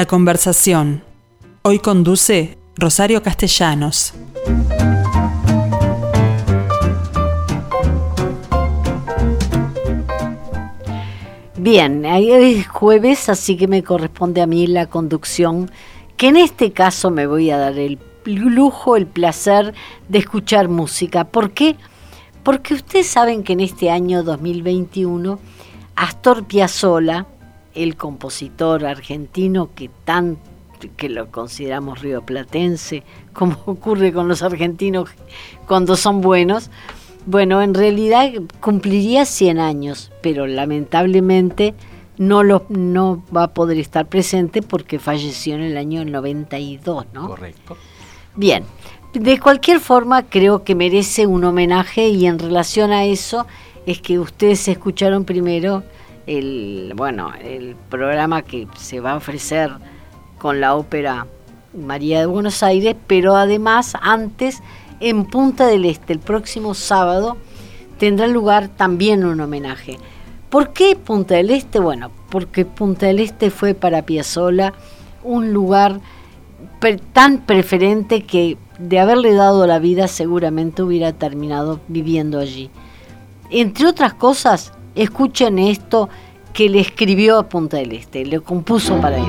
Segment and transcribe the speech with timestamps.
[0.00, 1.02] La conversación.
[1.60, 4.14] Hoy conduce Rosario Castellanos.
[11.58, 15.70] Bien, es jueves, así que me corresponde a mí la conducción,
[16.16, 19.74] que en este caso me voy a dar el lujo, el placer
[20.08, 21.24] de escuchar música.
[21.24, 21.76] ¿Por qué?
[22.42, 25.38] Porque ustedes saben que en este año 2021
[25.94, 27.26] Astor Piazzolla,
[27.74, 30.38] el compositor argentino que tan
[30.96, 33.02] que lo consideramos rioplatense,
[33.32, 35.10] como ocurre con los argentinos
[35.66, 36.70] cuando son buenos,
[37.26, 41.74] bueno, en realidad cumpliría 100 años, pero lamentablemente
[42.16, 47.28] no, lo, no va a poder estar presente porque falleció en el año 92, ¿no?
[47.28, 47.76] Correcto.
[48.36, 48.64] Bien,
[49.12, 53.46] de cualquier forma creo que merece un homenaje y en relación a eso
[53.86, 55.82] es que ustedes escucharon primero
[56.26, 59.70] el, bueno, el programa que se va a ofrecer
[60.38, 61.26] con la ópera
[61.74, 64.62] María de Buenos Aires, pero además antes
[65.00, 67.36] en Punta del Este, el próximo sábado,
[67.98, 69.98] tendrá lugar también un homenaje.
[70.48, 71.78] ¿Por qué Punta del Este?
[71.78, 74.72] Bueno, porque Punta del Este fue para Piazzolla
[75.22, 76.00] un lugar
[77.12, 82.70] tan preferente que de haberle dado la vida seguramente hubiera terminado viviendo allí.
[83.50, 86.08] Entre otras cosas, escuchen esto
[86.52, 89.24] que le escribió a Punta del Este, le compuso para él.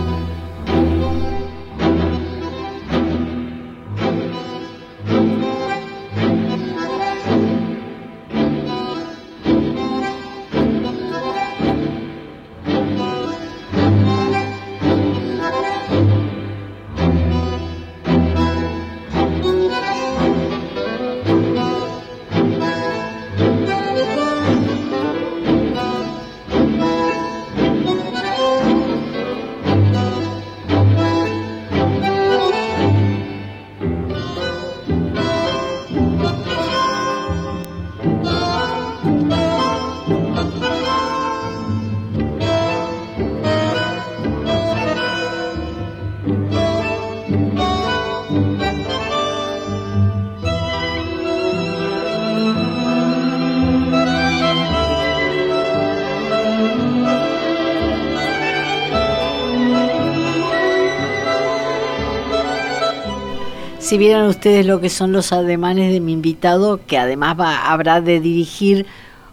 [63.91, 67.99] Si vieran ustedes lo que son los ademanes de mi invitado, que además va, habrá
[67.99, 68.85] de dirigir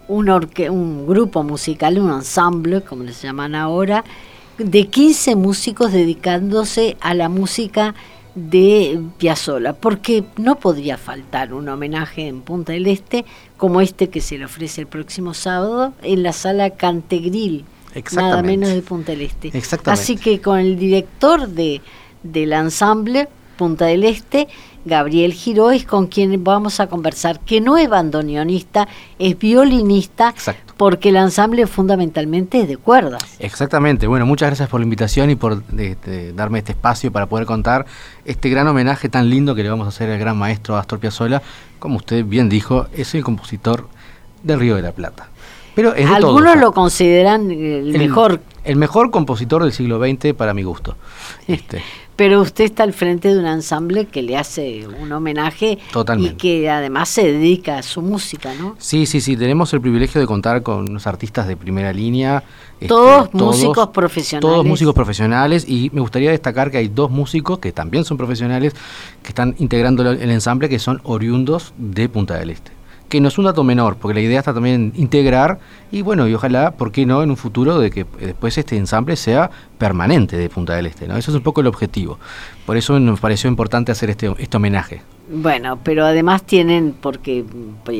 [0.09, 4.03] un, un grupo musical, un ensemble, como les llaman ahora,
[4.57, 7.95] de 15 músicos dedicándose a la música
[8.35, 13.23] de Piazzolla, porque no podría faltar un homenaje en Punta del Este
[13.55, 17.63] como este que se le ofrece el próximo sábado en la sala Cantegril,
[18.11, 19.53] nada menos de Punta del Este.
[19.85, 21.81] Así que con el director de,
[22.23, 24.47] del ensamble Punta del Este,
[24.85, 28.87] Gabriel Giró, es con quien vamos a conversar, que no es bandoneonista,
[29.19, 30.33] es violinista,
[30.77, 33.21] porque el ensamble fundamentalmente es de cuerdas.
[33.37, 35.61] Exactamente, bueno, muchas gracias por la invitación y por
[36.33, 37.85] darme este espacio para poder contar
[38.23, 41.41] este gran homenaje tan lindo que le vamos a hacer al gran maestro Astor Piazzolla.
[41.79, 43.89] Como usted bien dijo, es el compositor
[44.41, 45.27] del Río de la Plata.
[45.75, 48.39] Pero Algunos lo consideran el, mejor.
[48.63, 50.95] El mejor compositor del siglo XX para mi gusto.
[51.47, 51.83] Este,
[52.19, 55.77] pero usted está al frente de un ensamble que le hace un homenaje
[56.17, 58.75] y que además se dedica a su música, ¿no?
[58.77, 62.43] Sí, sí, sí, tenemos el privilegio de contar con unos artistas de primera línea.
[62.73, 64.41] Este, todos, músicos profesionales.
[64.41, 68.73] Todos músicos profesionales y me gustaría destacar que hay dos músicos que también son profesionales
[69.23, 72.78] que están integrando el ensamble que son oriundos de Punta del Este
[73.09, 75.59] que no es un dato menor, porque la idea está también integrar
[75.91, 79.15] y bueno, y ojalá, ¿por qué no?, en un futuro de que después este ensamble
[79.15, 81.17] sea permanente de Punta del Este, ¿no?
[81.17, 82.19] Eso es un poco el objetivo.
[82.65, 85.01] Por eso nos pareció importante hacer este, este homenaje.
[85.31, 87.45] Bueno, pero además tienen, porque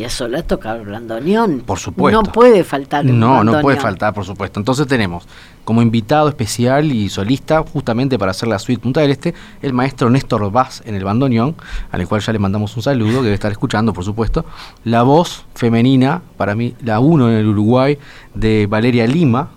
[0.10, 1.62] sola toca el bandoneón.
[1.64, 2.24] Por supuesto.
[2.24, 4.60] No puede faltar No, no puede faltar, por supuesto.
[4.60, 5.28] Entonces tenemos
[5.64, 10.10] como invitado especial y solista, justamente para hacer la suite Punta del Este, el maestro
[10.10, 11.56] Néstor Vaz en el bandoneón,
[11.92, 14.46] al cual ya le mandamos un saludo, que debe estar escuchando, por supuesto.
[14.84, 18.00] La voz femenina, para mí, la uno en el Uruguay,
[18.34, 19.50] de Valeria Lima.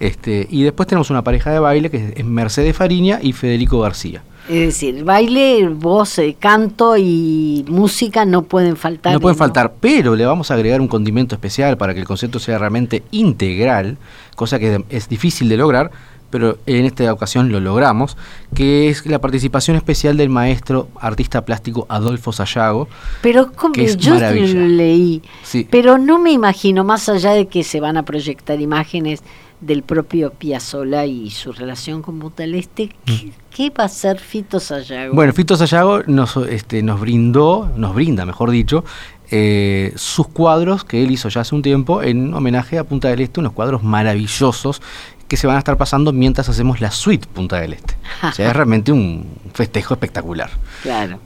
[0.00, 4.22] Este, y después tenemos una pareja de baile que es Mercedes Fariña y Federico García.
[4.48, 9.12] Es decir, baile, voz, eh, canto y música no pueden faltar.
[9.12, 12.38] No pueden faltar, pero le vamos a agregar un condimento especial para que el concepto
[12.38, 13.98] sea realmente integral,
[14.36, 15.90] cosa que es difícil de lograr,
[16.30, 18.16] pero en esta ocasión lo logramos,
[18.54, 22.88] que es la participación especial del maestro artista plástico Adolfo Sayago.
[23.22, 25.22] Pero como yo lo leí,
[25.70, 29.22] pero no me imagino, más allá de que se van a proyectar imágenes
[29.60, 32.90] del propio Piazzolla y su relación con Punta del Este.
[33.04, 35.14] ¿Qué, qué va a hacer Fito Sayago?
[35.14, 38.84] Bueno, Fito Sayago nos, este, nos brindó, nos brinda, mejor dicho,
[39.30, 43.20] eh, sus cuadros que él hizo ya hace un tiempo en homenaje a Punta del
[43.20, 44.80] Este, unos cuadros maravillosos
[45.26, 47.94] que se van a estar pasando mientras hacemos la suite Punta del Este.
[48.22, 50.50] o sea, es realmente un festejo espectacular.
[50.82, 51.18] Claro.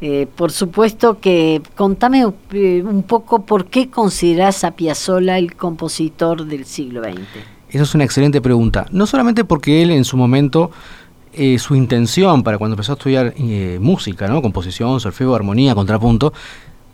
[0.00, 6.44] Eh, por supuesto que contame eh, un poco por qué considerás a Piazzolla el compositor
[6.44, 7.20] del siglo XX.
[7.72, 8.86] Esa es una excelente pregunta.
[8.90, 10.70] No solamente porque él en su momento,
[11.32, 13.34] eh, su intención para cuando empezó a estudiar
[13.80, 14.42] música, ¿no?
[14.42, 16.32] composición, solfeo, armonía, contrapunto,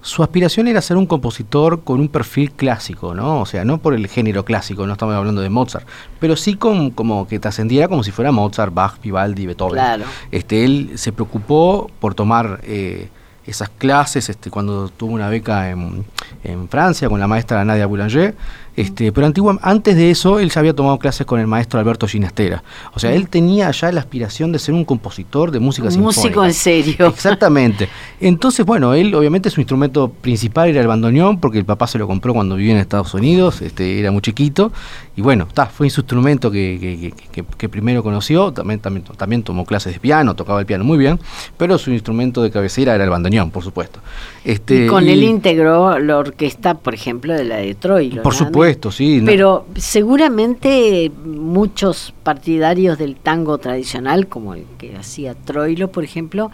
[0.00, 3.40] su aspiración era ser un compositor con un perfil clásico, ¿no?
[3.40, 5.86] O sea, no por el género clásico, no estamos hablando de Mozart,
[6.20, 9.74] pero sí con, como que trascendiera como si fuera Mozart, Bach, Vivaldi, Beethoven.
[9.74, 10.04] Claro.
[10.30, 13.08] Este, él se preocupó por tomar eh,
[13.44, 16.04] esas clases este, cuando tuvo una beca en,
[16.44, 18.36] en Francia con la maestra Nadia Boulanger
[18.78, 19.26] este, pero
[19.62, 22.62] antes de eso, él ya había tomado clases con el maestro Alberto Ginastera.
[22.94, 26.44] O sea, él tenía ya la aspiración de ser un compositor de música un Músico
[26.44, 27.08] en serio.
[27.08, 27.88] Exactamente.
[28.20, 32.06] Entonces, bueno, él obviamente su instrumento principal era el bandoneón, porque el papá se lo
[32.06, 34.70] compró cuando vivía en Estados Unidos, este, era muy chiquito.
[35.16, 38.52] Y bueno, está fue su instrumento que, que, primero conoció.
[38.52, 41.18] También, también, también tomó clases de piano, tocaba el piano muy bien,
[41.56, 43.98] pero su instrumento de cabecera era el bandoneón, por supuesto.
[44.44, 48.22] Este, y con él integró la orquesta, por ejemplo, de la de Troilo.
[48.22, 49.22] Por supuesto sí.
[49.24, 56.50] Pero seguramente muchos partidarios del tango tradicional, como el que hacía Troilo, por ejemplo,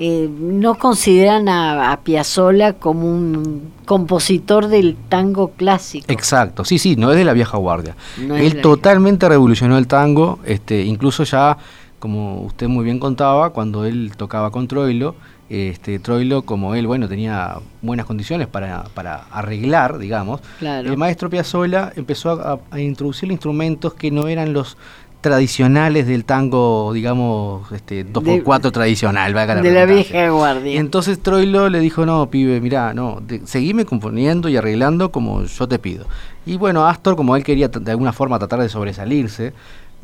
[0.00, 6.06] eh, no consideran a, a Piazzolla como un compositor del tango clásico.
[6.08, 7.94] Exacto, sí, sí, no es de la vieja guardia.
[8.18, 11.56] Él totalmente revolucionó el tango, este, incluso ya,
[12.04, 15.14] como usted muy bien contaba, cuando él tocaba con Troilo,
[15.48, 21.94] este, Troilo, como él, bueno, tenía buenas condiciones para, para arreglar, digamos, el maestro Piazzolla
[21.96, 24.76] empezó a, introducir instrumentos que no eran los
[25.22, 30.74] tradicionales del tango, digamos, este 2x4 tradicional, de la vieja guardia.
[30.74, 35.66] Y entonces Troilo le dijo, no, pibe, mira, no, seguime componiendo y arreglando como yo
[35.66, 36.04] te pido.
[36.44, 39.54] Y bueno, Astor, como él quería de alguna forma tratar de sobresalirse,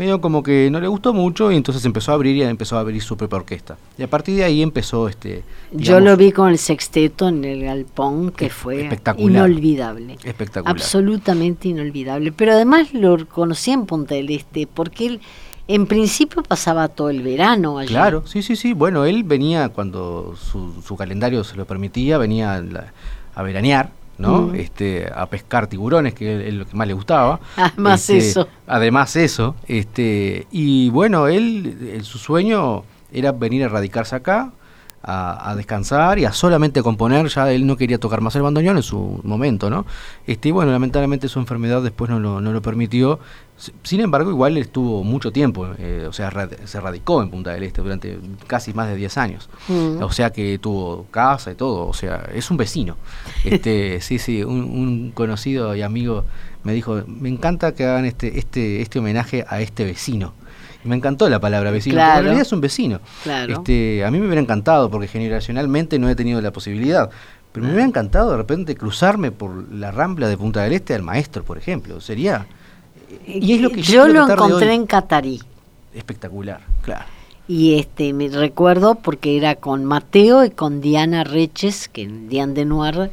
[0.01, 2.81] medio como que no le gustó mucho y entonces empezó a abrir y empezó a
[2.81, 3.77] abrir su propia orquesta.
[3.99, 5.45] Y a partir de ahí empezó este...
[5.73, 8.89] Yo lo vi con el sexteto en el galpón, que fue
[9.19, 10.17] inolvidable.
[10.25, 10.75] Espectacular.
[10.75, 12.33] Absolutamente inolvidable.
[12.33, 15.21] Pero además lo conocí en Punta del Este, porque él
[15.69, 17.91] en principio pasaba todo el verano allí.
[17.91, 18.73] Claro, sí, sí, sí.
[18.73, 22.65] Bueno, él venía cuando su, su calendario se lo permitía, venía
[23.35, 24.43] a veranear ¿no?
[24.43, 24.55] Mm.
[24.57, 27.41] Este, a pescar tiburones, que es lo que más le gustaba.
[27.57, 28.49] Además este, eso.
[28.67, 29.57] Además eso.
[29.67, 34.53] Este, y bueno, él, su sueño era venir a radicarse acá,
[35.03, 37.27] a, descansar y a solamente componer.
[37.29, 39.87] Ya él no quería tocar más el bandoneón en su momento, ¿no?
[40.27, 43.19] Este, bueno, lamentablemente su enfermedad después no lo, no lo permitió.
[43.83, 46.33] Sin embargo, igual estuvo mucho tiempo, eh, o sea,
[46.65, 49.51] se radicó en Punta del Este durante casi más de 10 años.
[49.69, 50.03] Mm.
[50.03, 52.97] O sea que tuvo casa y todo, o sea, es un vecino.
[53.45, 56.25] Este, sí, sí, un, conocido y amigo
[56.63, 60.35] me dijo, me encanta que hagan este, este, este homenaje a este vecino.
[60.85, 63.01] Me encantó la palabra vecino, porque en realidad es un vecino.
[63.49, 67.11] Este, a mí me hubiera encantado, porque generacionalmente no he tenido la posibilidad.
[67.53, 71.03] Pero me hubiera encantado de repente cruzarme por la rambla de Punta del Este al
[71.03, 72.01] maestro, por ejemplo.
[72.01, 72.47] Sería
[73.27, 75.41] y es lo que yo, lo encontré en Catarí.
[75.95, 77.07] Espectacular, claro.
[77.49, 82.65] Y este me recuerdo porque era con Mateo y con Diana Reches, que Diane de
[82.65, 83.11] Noir,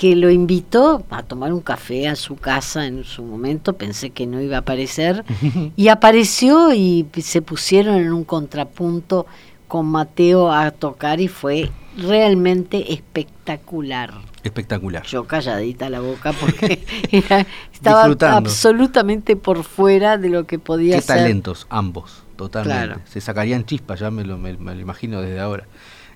[0.00, 4.26] que lo invitó a tomar un café a su casa en su momento, pensé que
[4.26, 5.26] no iba a aparecer,
[5.76, 9.26] y apareció y se pusieron en un contrapunto
[9.68, 14.14] con Mateo a tocar y fue realmente espectacular.
[14.42, 15.02] Espectacular.
[15.02, 16.82] Yo calladita la boca porque
[17.70, 23.00] estaba absolutamente por fuera de lo que podía Qué talentos, ambos, totalmente.
[23.04, 25.66] Se sacarían chispas, ya me lo, me, lo, imagino desde ahora.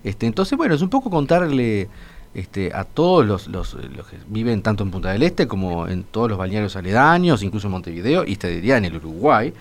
[0.04, 1.90] Este, entonces, bueno, es un poco contarle
[2.34, 6.02] este, a todos los, los, los, que viven tanto en Punta del Este como en
[6.04, 9.52] todos los balnearios aledaños, incluso en Montevideo, y te diría en el Uruguay,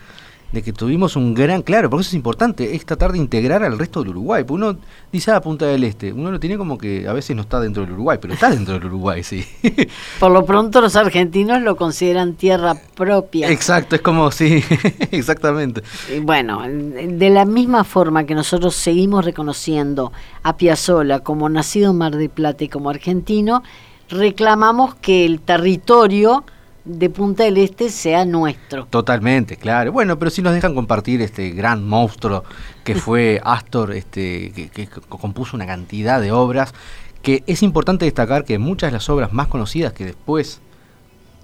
[0.54, 3.76] de que tuvimos un gran, claro, porque eso es importante, es tratar de integrar al
[3.76, 4.44] resto del Uruguay.
[4.44, 4.78] Porque uno
[5.12, 7.58] dice a ah, Punta del Este, uno lo tiene como que a veces no está
[7.60, 9.44] dentro del Uruguay, pero está dentro del Uruguay, sí.
[10.20, 13.50] Por lo pronto los argentinos lo consideran tierra propia.
[13.50, 14.62] Exacto, es como, sí,
[15.10, 15.82] exactamente.
[16.22, 20.12] Bueno, de la misma forma que nosotros seguimos reconociendo
[20.44, 23.64] a Piazzolla como nacido en Mar del Plata y como argentino,
[24.08, 26.44] reclamamos que el territorio
[26.84, 28.86] de Punta del Este sea nuestro.
[28.86, 29.92] Totalmente, claro.
[29.92, 32.44] Bueno, pero si nos dejan compartir este gran monstruo
[32.84, 36.74] que fue Astor, este, que, compuso una cantidad de obras,
[37.22, 40.60] que es importante destacar que muchas de las obras más conocidas que después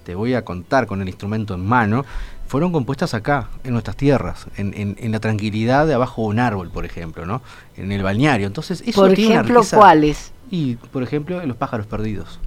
[0.03, 2.05] te voy a contar con el instrumento en mano,
[2.47, 6.69] fueron compuestas acá, en nuestras tierras, en, en, la tranquilidad de abajo de un árbol,
[6.69, 7.41] por ejemplo, ¿no?
[7.77, 8.45] En el balneario.
[8.45, 10.33] Entonces, eso por ejemplo, ¿cuáles?
[10.49, 12.39] Y, por ejemplo, en los pájaros perdidos.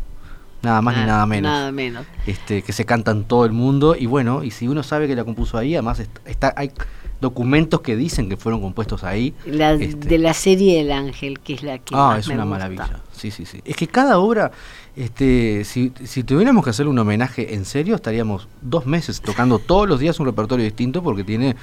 [0.65, 1.51] Nada más ni nada menos.
[1.51, 2.07] Nada menos.
[2.27, 3.95] Este, que se cantan todo el mundo.
[3.99, 6.73] Y bueno, y si uno sabe que la compuso ahí, además está, hay
[7.21, 9.35] documentos que dicen que fueron compuestos ahí.
[9.47, 11.95] Este de la serie El Ángel, que es la que.
[11.97, 13.01] Ah, es una maravilla.
[13.13, 13.61] Sí, sí, sí.
[13.65, 14.51] Es que cada obra,
[14.97, 19.89] este, si, si tuviéramos que hacer un homenaje en serio, estaríamos dos meses tocando todos
[19.89, 21.57] los días un repertorio distinto porque tiene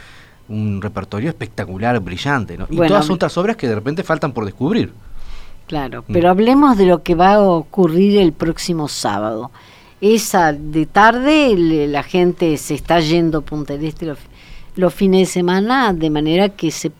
[0.50, 2.68] un repertorio espectacular, brillante, ¿no?
[2.70, 4.92] Y todas otras obras que de repente faltan por descubrir.
[5.72, 6.12] Claro, mm.
[6.12, 9.52] pero hablemos de lo que va a ocurrir el próximo sábado.
[10.02, 11.56] Esa de tarde
[11.88, 14.14] la gente se está yendo a Punta del Este
[14.76, 16.92] los, fines de semana, de manera que se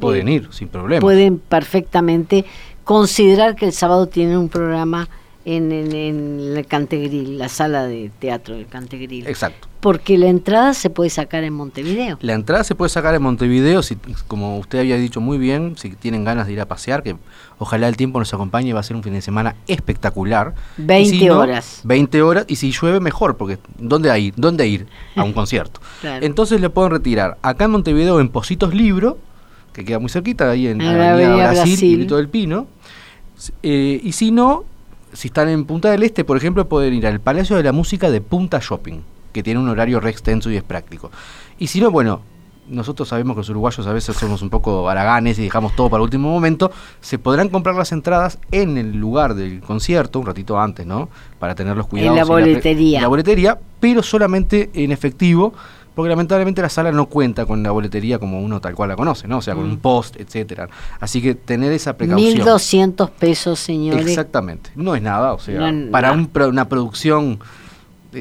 [0.00, 1.00] pueden ir sin problema.
[1.00, 2.44] Pueden perfectamente
[2.82, 5.08] considerar que el sábado tienen un programa
[5.46, 9.28] en, en, el Cantegril, la sala de teatro del Cantegril.
[9.28, 9.68] Exacto.
[9.78, 12.18] Porque la entrada se puede sacar en Montevideo.
[12.20, 15.90] La entrada se puede sacar en Montevideo, si, como usted había dicho muy bien, si
[15.90, 17.16] tienen ganas de ir a pasear, que
[17.60, 20.54] ojalá el tiempo nos acompañe, va a ser un fin de semana espectacular.
[20.78, 21.80] 20 horas.
[21.84, 24.34] 20 horas, y si llueve mejor, porque ¿dónde ir?
[24.36, 25.80] ¿Dónde ir a un concierto?
[26.02, 29.18] Entonces le pueden retirar acá en Montevideo en Positos Libro,
[29.72, 32.66] que queda muy cerquita, ahí en la Avenida Brasil, y todo el Pino.
[33.62, 34.64] Eh, y si no,
[35.12, 38.10] si están en Punta del Este, por ejemplo, pueden ir al Palacio de la Música
[38.10, 39.00] de Punta Shopping,
[39.32, 41.10] que tiene un horario re extenso y es práctico.
[41.58, 42.22] Y si no, bueno,
[42.68, 46.00] nosotros sabemos que los uruguayos a veces somos un poco haraganes y dejamos todo para
[46.00, 46.70] el último momento,
[47.00, 51.08] se podrán comprar las entradas en el lugar del concierto, un ratito antes, ¿no?
[51.38, 52.12] Para tener los cuidados.
[52.12, 52.98] En la boletería.
[52.98, 55.52] En la boletería, pero solamente en efectivo
[55.96, 59.26] porque lamentablemente la sala no cuenta con la boletería como uno tal cual la conoce,
[59.26, 59.38] ¿no?
[59.38, 59.78] O sea, con un mm.
[59.78, 60.68] post, etcétera.
[61.00, 62.46] Así que tener esa precaución.
[62.46, 64.06] 1.200 pesos, señores.
[64.06, 64.68] Exactamente.
[64.76, 67.40] No es nada, o sea, para una producción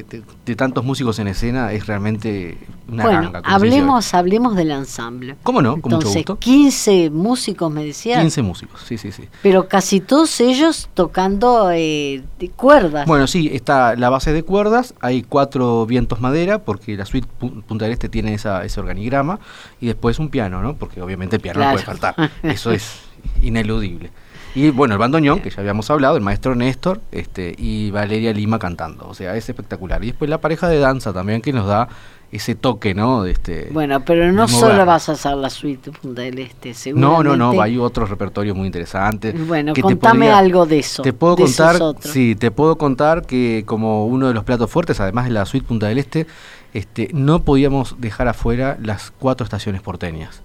[0.03, 5.35] de, tantos músicos en escena es realmente una bueno, hablemos, hablemos del ensamble.
[5.43, 5.81] ¿Cómo no?
[5.81, 6.39] Con Entonces, mucho gusto.
[6.39, 8.21] 15 músicos, me decían.
[8.21, 9.23] 15 músicos, sí, sí, sí.
[9.41, 13.07] Pero casi todos ellos tocando eh, de cuerdas.
[13.07, 17.85] Bueno, sí, está la base de cuerdas, hay cuatro vientos madera, porque la suite Punta
[17.85, 19.39] del Este tiene esa, ese organigrama,
[19.79, 20.75] y después un piano, ¿no?
[20.75, 22.15] Porque obviamente el piano no puede faltar.
[22.43, 22.99] Eso es
[23.41, 24.11] ineludible.
[24.55, 28.57] Y bueno, el bandoneón, que ya habíamos hablado, el maestro Néstor este, y Valeria Lima
[28.57, 29.07] cantando.
[29.07, 30.01] O sea, es espectacular.
[30.03, 31.89] Y después la pareja de danza también que nos da
[32.31, 33.23] ese toque, ¿no?
[33.23, 37.23] De este, bueno, pero no solo vas a hacer la suite Punta del Este, seguramente.
[37.23, 39.35] No, no, no, hay otros repertorios muy interesantes.
[39.47, 41.03] Bueno, contame algo de eso.
[41.03, 45.25] Te puedo contar, sí, te puedo contar que como uno de los platos fuertes, además
[45.25, 46.27] de la suite Punta del Este,
[46.73, 50.41] este, no podíamos dejar afuera las cuatro estaciones porteñas,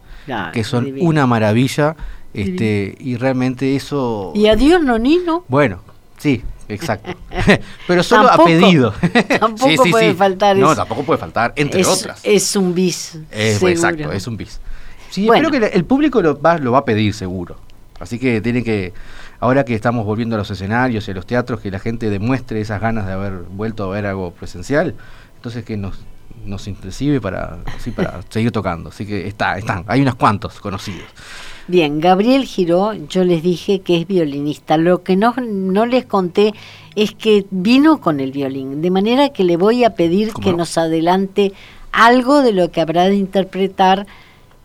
[0.53, 1.97] que son una maravilla
[2.33, 4.33] este, y realmente eso...
[4.35, 5.45] ¿Y adiós, Nonino?
[5.49, 5.81] Bueno,
[6.19, 7.13] sí, exacto.
[7.87, 8.95] Pero solo a pedido.
[9.41, 10.67] tampoco puede faltar eso.
[10.67, 12.21] No, tampoco puede faltar, entre otras.
[12.23, 13.19] Es un bis.
[13.33, 14.61] exacto, es un bis.
[15.11, 17.57] Sí, espero que el público lo va, lo va a pedir seguro.
[17.99, 18.93] Así que tiene que,
[19.41, 22.61] ahora que estamos volviendo a los escenarios y a los teatros, que la gente demuestre
[22.61, 24.95] esas ganas de haber vuelto a ver algo presencial.
[25.37, 25.99] Entonces que nos,
[26.45, 28.91] nos inclusive para, sí, para seguir tocando.
[28.91, 31.05] Así que está, están, hay unos cuantos conocidos.
[31.69, 34.77] Bien, Gabriel Giró, yo les dije que es violinista.
[34.77, 36.53] Lo que no, no les conté
[36.97, 40.77] es que vino con el violín, de manera que le voy a pedir que nos
[40.77, 41.53] adelante
[41.93, 44.07] algo de lo que habrá de interpretar,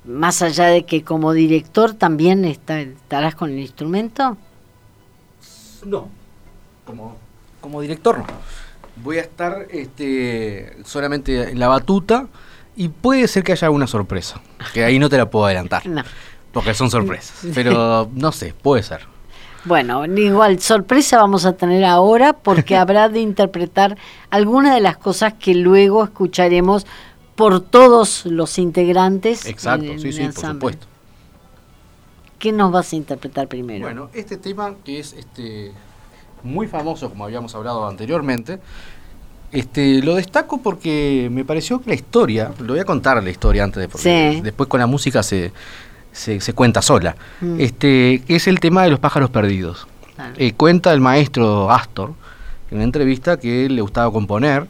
[0.04, 4.38] más allá de que como director también estarás con el instrumento.
[5.86, 6.10] No,
[6.86, 7.18] como,
[7.62, 8.26] como director no.
[9.04, 12.28] Voy a estar este, solamente en la batuta
[12.76, 14.42] y puede ser que haya alguna sorpresa,
[14.74, 15.86] que ahí no te la puedo adelantar.
[15.86, 16.04] No.
[16.52, 17.40] Porque son sorpresas.
[17.54, 19.08] Pero no sé, puede ser.
[19.66, 23.98] Bueno, igual, sorpresa vamos a tener ahora porque habrá de interpretar
[24.30, 26.86] algunas de las cosas que luego escucharemos
[27.36, 29.46] por todos los integrantes.
[29.46, 30.88] Exacto, sí, sí, por supuesto.
[32.40, 33.86] ¿Qué nos vas a interpretar primero?
[33.86, 35.72] Bueno, este tema que es este
[36.46, 38.60] muy famoso, como habíamos hablado anteriormente,
[39.52, 43.64] este, lo destaco porque me pareció que la historia, lo voy a contar la historia
[43.64, 45.52] antes de porque después con la música se,
[46.12, 47.60] se, cuenta sola, mm.
[47.60, 49.88] este, es el tema de los pájaros perdidos.
[50.38, 52.14] Eh, cuenta el maestro Astor
[52.72, 54.66] en una entrevista que él le gustaba componer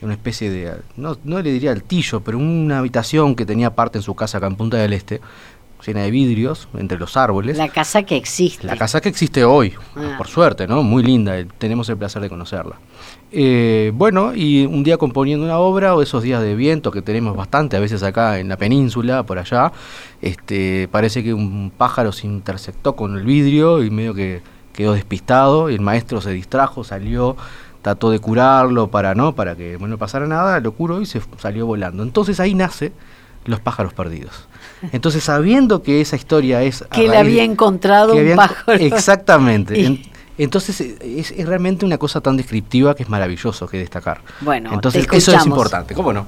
[0.00, 3.98] en una especie de, no, no le diría altillo, pero una habitación que tenía parte
[3.98, 5.20] en su casa acá en Punta del Este,
[5.86, 7.56] llena de vidrios entre los árboles.
[7.56, 8.66] La casa que existe.
[8.66, 10.14] La casa que existe hoy, ah.
[10.18, 10.82] por suerte, ¿no?
[10.82, 12.76] Muy linda, eh, tenemos el placer de conocerla.
[13.32, 17.36] Eh, bueno, y un día componiendo una obra, o esos días de viento que tenemos
[17.36, 19.72] bastante, a veces acá en la península, por allá,
[20.20, 25.70] este, parece que un pájaro se intersectó con el vidrio y medio que quedó despistado,
[25.70, 27.36] y el maestro se distrajo, salió
[27.86, 31.20] trató de curarlo para no para que bueno, no pasara nada, lo curó y se
[31.38, 32.02] salió volando.
[32.02, 32.92] Entonces ahí nace
[33.44, 34.48] Los pájaros perdidos.
[34.92, 36.84] Entonces sabiendo que esa historia es...
[36.90, 38.78] Que él había encontrado un pájaro.
[38.80, 40.02] Exactamente.
[40.38, 44.20] entonces es, es, realmente una cosa tan descriptiva que es maravilloso que destacar.
[44.40, 46.26] Bueno, entonces eso es importante, ¿cómo no?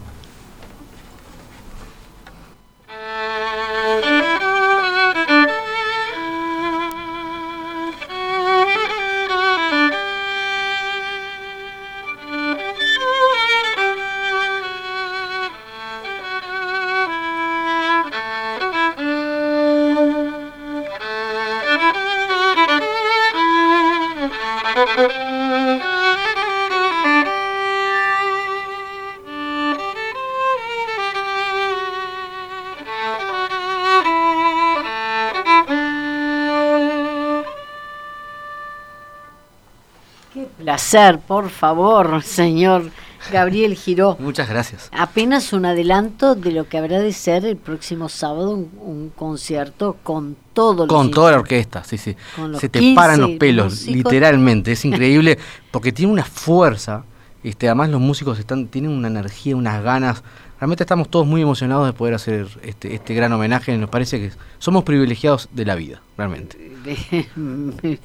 [40.78, 42.90] Placer, por favor, señor
[43.32, 44.16] Gabriel Giró.
[44.20, 44.88] Muchas gracias.
[44.92, 50.36] Apenas un adelanto de lo que habrá de ser el próximo sábado un, concierto con
[50.52, 52.14] todo Con toda la orquesta, sí, sí.
[52.60, 54.70] Se te paran los pelos, literalmente.
[54.70, 55.36] Es increíble
[55.72, 57.04] porque tiene una fuerza.
[57.42, 60.22] Este, además los músicos están tienen una energía, unas ganas.
[60.60, 63.76] Realmente estamos todos muy emocionados de poder hacer este, este gran homenaje.
[63.78, 66.70] Nos parece que somos privilegiados de la vida, realmente.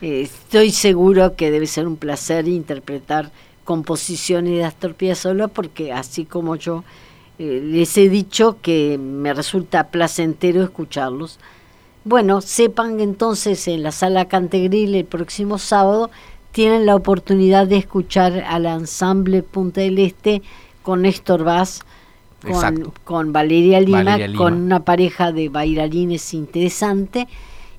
[0.00, 3.30] estoy seguro que debe ser un placer interpretar
[3.64, 6.84] composiciones de Astor Piazzolla porque así como yo
[7.38, 11.38] eh, les he dicho que me resulta placentero escucharlos.
[12.04, 16.10] Bueno, sepan entonces en la sala Cantegril el próximo sábado
[16.52, 20.42] tienen la oportunidad de escuchar al ensamble Punta del Este
[20.82, 21.82] con Néstor Vaz,
[22.42, 27.28] con, con Valeria, Lima, con una pareja de bailarines interesante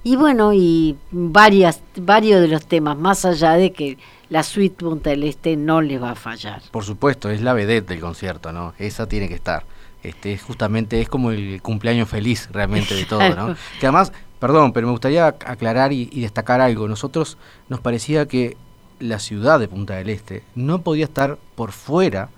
[0.04, 3.98] y bueno, y varias, varios de los temas, más allá de que
[4.30, 6.62] la suite Punta del Este no les va a fallar.
[6.72, 8.74] Por supuesto, es la vedette del concierto, ¿no?
[8.78, 9.66] Esa tiene que estar.
[10.04, 13.56] Este, justamente es como el cumpleaños feliz realmente de todo, ¿no?
[13.80, 16.88] Que además, perdón, pero me gustaría aclarar y, y, destacar algo.
[16.88, 18.56] Nosotros nos parecía que
[19.00, 22.30] la ciudad de Punta del Este no podía estar por fuera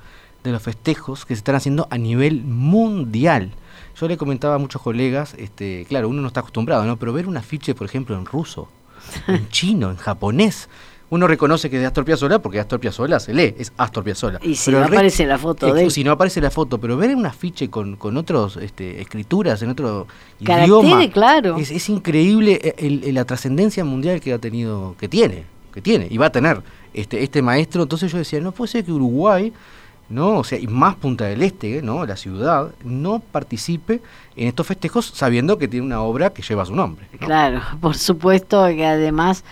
[0.44, 3.52] de los festejos que se están haciendo a nivel mundial.
[4.00, 6.98] Yo le comentaba a muchos colegas, este, claro, uno no está acostumbrado, ¿no?
[6.98, 8.70] Pero ver un afiche, por ejemplo, en ruso,
[9.28, 10.70] en chino, en japonés,
[11.12, 14.40] uno reconoce que es de Astor Piazzolla porque Astor Piazzolla se lee, es Astor Piazzolla.
[14.42, 17.26] Y si no aparece la foto de Si no aparece la foto, pero ver un
[17.26, 20.08] afiche con, con otros este, escrituras en otro
[20.40, 21.58] idioma, claro.
[21.58, 26.18] Es, es increíble eh, la trascendencia mundial que ha tenido, que tiene, que tiene y
[26.18, 26.62] va a tener
[26.94, 27.84] este, este maestro.
[27.84, 29.52] Entonces yo decía, no puede ser que Uruguay
[30.12, 30.40] ¿no?
[30.40, 32.06] O sea, y más Punta del Este, ¿no?
[32.06, 34.02] La ciudad, no participe
[34.36, 37.08] en estos festejos sabiendo que tiene una obra que lleva su nombre.
[37.20, 39.44] Claro, por supuesto que además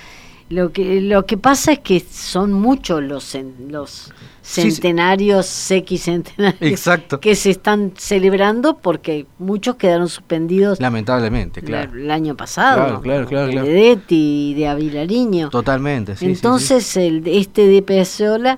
[0.50, 7.20] lo que lo que pasa es que son muchos los los centenarios, centenarios Exacto.
[7.20, 11.94] que se están celebrando porque muchos quedaron suspendidos lamentablemente, claro.
[11.94, 13.00] El, año pasado.
[13.02, 13.68] Claro, claro, claro.
[13.68, 15.52] De Detti y de Avilariño.
[15.52, 16.26] Totalmente, sí.
[16.26, 18.58] Entonces el este de Pesola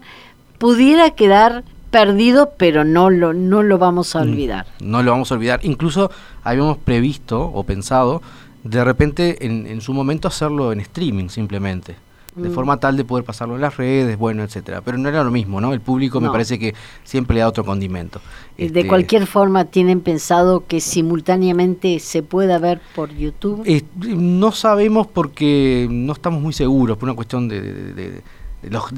[0.59, 4.65] pudiera quedar perdido, pero no lo, no lo vamos a mm, olvidar.
[4.79, 5.59] No lo vamos a olvidar.
[5.63, 6.09] Incluso
[6.43, 8.21] habíamos previsto o pensado
[8.63, 11.95] de repente en, en su momento hacerlo en streaming simplemente.
[12.35, 12.53] De mm.
[12.53, 14.79] forma tal de poder pasarlo en las redes, bueno, etcétera.
[14.79, 15.73] Pero no era lo mismo, ¿no?
[15.73, 16.73] El público me parece que
[17.03, 18.21] siempre le da otro condimento.
[18.57, 23.65] De este, cualquier forma, ¿tienen pensado que simultáneamente se pueda ver por YouTube?
[23.99, 28.21] no sabemos porque no estamos muy seguros, por una cuestión de de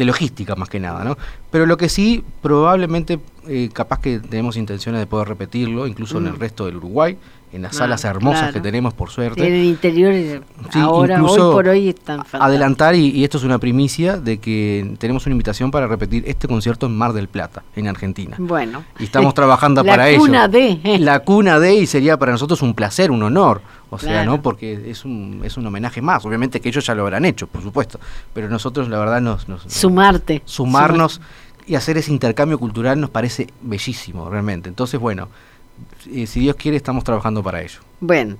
[0.05, 1.17] logística más que nada, ¿no?
[1.51, 6.27] Pero lo que sí, probablemente, eh, capaz que tenemos intenciones de poder repetirlo, incluso en
[6.27, 6.39] el mm.
[6.39, 7.17] resto del Uruguay,
[7.53, 9.45] en las salas hermosas que tenemos, por suerte.
[9.45, 14.39] En el interior, ahora, hoy por hoy están Adelantar, y, esto es una primicia, de
[14.39, 18.37] que tenemos una invitación para repetir este concierto en Mar del Plata, en Argentina.
[18.39, 18.83] Bueno.
[18.97, 20.25] Y estamos trabajando para ello.
[20.25, 20.97] La cuna de.
[20.99, 23.61] La cuna de, y sería para nosotros un placer, un honor.
[23.91, 24.41] O sea, ¿no?
[24.41, 26.25] Porque es un, es un homenaje más.
[26.25, 27.99] Obviamente que ellos ya lo habrán hecho, por supuesto.
[28.33, 29.47] Pero nosotros, la verdad, nos.
[29.47, 30.41] nos Sumarte.
[30.45, 31.21] Sumarnos
[31.67, 34.69] y hacer ese intercambio cultural nos parece bellísimo, realmente.
[34.69, 35.29] Entonces, bueno
[35.99, 37.79] si Dios quiere, estamos trabajando para ello.
[37.99, 38.35] Bueno.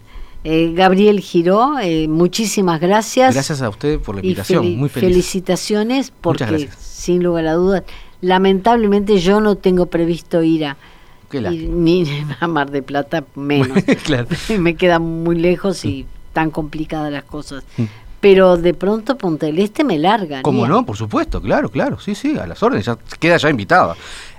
[0.45, 3.33] Eh, Gabriel Giró, eh, muchísimas gracias.
[3.33, 5.09] Gracias a usted por la invitación, muy feliz.
[5.09, 7.83] Felicitaciones, porque sin lugar a dudas,
[8.19, 10.77] lamentablemente yo no tengo previsto ir a,
[11.31, 12.03] ni
[12.41, 13.77] a Mar de Plata, menos.
[14.59, 16.33] Me queda muy lejos y mm.
[16.33, 17.63] tan complicadas las cosas.
[18.23, 20.43] Pero de pronto Punta del Este me larga.
[20.43, 20.85] ¿Cómo no?
[20.85, 21.99] Por supuesto, claro, claro.
[21.99, 23.97] Sí, sí, a las órdenes, ya queda ya invitada.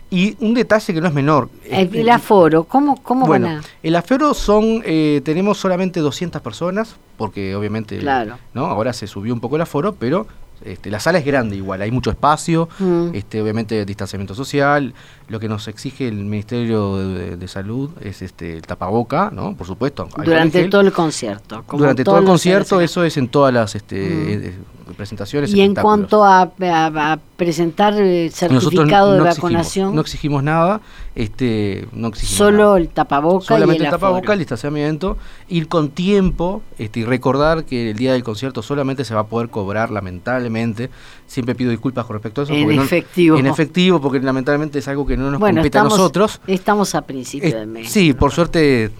[0.08, 1.50] Y un detalle que no es menor.
[1.68, 7.98] El, aforo, ¿cómo, cómo bueno, El aforo son, eh, tenemos solamente 200 personas, porque obviamente,
[7.98, 8.38] claro.
[8.54, 8.64] ¿no?
[8.64, 10.26] Ahora se subió un poco el aforo, pero
[10.64, 13.08] Este, la sala es grande igual, hay mucho espacio, Mm.
[13.14, 14.94] este, obviamente distanciamiento social.
[15.28, 19.54] Lo que nos exige el Ministerio de, de Salud es este, el tapaboca, ¿no?
[19.56, 20.08] Por supuesto.
[20.24, 21.64] Durante todo el concierto.
[21.66, 24.73] como Durante todo el concierto, eso es en todas las este, Mm.
[24.94, 25.52] Presentaciones.
[25.54, 27.94] Y en cuanto a, a- a presentar
[28.30, 30.80] certificado de vacunación, no exigimos nada,
[31.14, 32.78] este, no exigimos solo nada.
[32.78, 35.16] el tapaboca Solamente y el, el tapaboca, el distanciamiento,
[35.48, 39.26] ir con tiempo este, y recordar que el día del concierto solamente se va a
[39.26, 40.90] poder cobrar, lamentablemente.
[41.26, 42.52] Siempre pido disculpas con respecto a eso.
[42.52, 43.36] En no- efectivo.
[43.38, 46.40] en efectivo, porque lamentablemente es algo que no nos Bueno, compete estamos, a nosotros.
[46.46, 47.90] estamos a principio de mes.
[47.90, 48.90] sí, por suerte.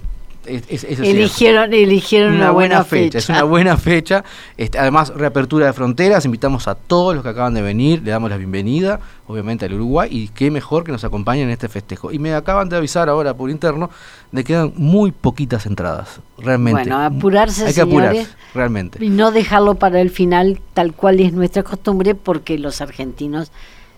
[0.47, 3.19] Es, eligieron, eligieron una, buena fecha.
[3.19, 4.25] Es una buena fecha.
[4.57, 6.25] Este, además, reapertura de fronteras.
[6.25, 8.03] Invitamos a todos los que acaban de venir.
[8.03, 10.09] Le damos la bienvenida, obviamente, al Uruguay.
[10.11, 12.13] Y qué mejor que nos acompañen en este festejo.
[12.13, 13.91] Y me acaban de avisar ahora por interno
[14.33, 16.21] de que quedan muy poquitas entradas.
[16.39, 16.83] Realmente.
[16.83, 18.37] Bueno, apurarse, Hay que apurarse, señores.
[18.55, 19.05] realmente.
[19.05, 23.51] Y no dejarlo para el final, tal cual es nuestra costumbre, porque los argentinos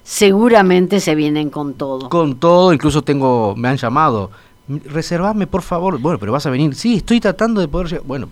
[0.07, 2.09] seguramente se vienen con todo.
[2.09, 4.31] Con todo, incluso tengo, me han llamado.
[4.69, 5.99] Reservame, por favor.
[5.99, 6.75] Bueno, pero vas a venir.
[6.75, 8.05] Sí, estoy tratando de poder llegar.
[8.05, 8.29] Bueno,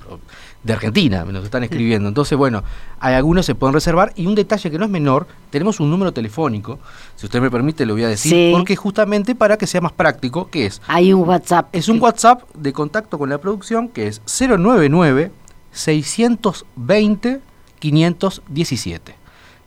[0.64, 2.08] de Argentina me nos están escribiendo.
[2.08, 2.64] Entonces, bueno,
[2.98, 4.12] hay algunos se pueden reservar.
[4.16, 6.80] Y un detalle que no es menor, tenemos un número telefónico.
[7.14, 8.32] Si usted me permite, lo voy a decir.
[8.32, 8.50] Sí.
[8.52, 10.82] Porque justamente para que sea más práctico, que es?
[10.88, 11.68] Hay un WhatsApp.
[11.72, 15.30] Es un WhatsApp de contacto con la producción que es 099
[15.70, 17.40] 620
[17.78, 19.14] 517.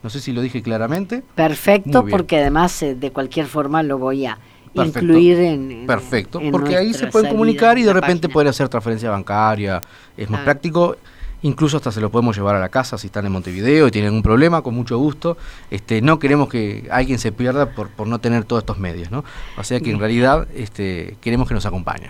[0.03, 1.23] No sé si lo dije claramente.
[1.35, 4.37] Perfecto, porque además eh, de cualquier forma lo voy a
[4.73, 4.99] Perfecto.
[4.99, 5.71] incluir en.
[5.71, 8.33] en- Perfecto, en porque ahí se pueden comunicar y de repente página.
[8.33, 9.81] poder hacer transferencia bancaria,
[10.15, 10.43] es más Claro.
[10.45, 10.97] práctico.
[11.43, 14.11] Incluso hasta se lo podemos llevar a la casa si están en Montevideo y tienen
[14.11, 15.37] un problema, con mucho gusto.
[15.69, 19.23] Este, no queremos que alguien se pierda por, por no tener todos estos medios, ¿no?
[19.55, 22.09] O sea que en realidad este, queremos que nos acompañen.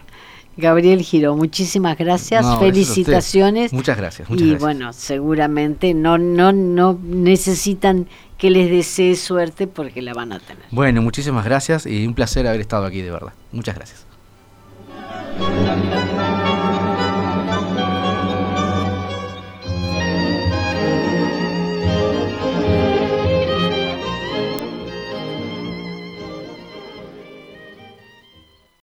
[0.57, 3.71] Gabriel Giro, muchísimas gracias, No, felicitaciones.
[3.73, 4.61] Muchas gracias, muchas y gracias.
[4.61, 10.63] bueno, seguramente no, no, no necesitan que les desee suerte porque la van a tener.
[10.71, 13.33] Bueno, muchísimas gracias y un placer haber estado aquí, de verdad.
[13.51, 14.05] Muchas gracias.